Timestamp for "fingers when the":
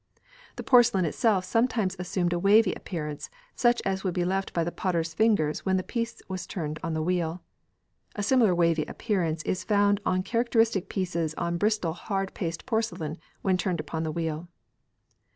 5.13-5.83